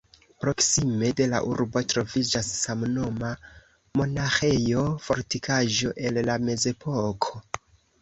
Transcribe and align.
Proksime 0.43 1.09
de 1.19 1.27
la 1.33 1.41
urbo 1.49 1.83
troviĝas 1.93 2.49
samnoma 2.63 3.31
monaĥejo-fortikaĵo 4.03 5.97
el 6.09 6.23
la 6.33 6.43
Mezepoko. 6.51 7.49